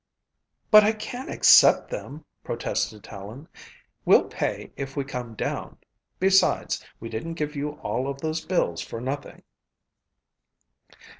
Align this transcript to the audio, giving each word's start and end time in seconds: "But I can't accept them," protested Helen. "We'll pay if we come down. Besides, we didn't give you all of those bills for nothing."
"But 0.71 0.83
I 0.83 0.93
can't 0.93 1.29
accept 1.29 1.91
them," 1.91 2.25
protested 2.43 3.05
Helen. 3.05 3.47
"We'll 4.03 4.27
pay 4.29 4.71
if 4.75 4.95
we 4.97 5.03
come 5.03 5.35
down. 5.35 5.77
Besides, 6.17 6.83
we 6.99 7.07
didn't 7.07 7.35
give 7.35 7.55
you 7.55 7.73
all 7.83 8.07
of 8.07 8.19
those 8.21 8.43
bills 8.43 8.81
for 8.81 8.99
nothing." 8.99 9.43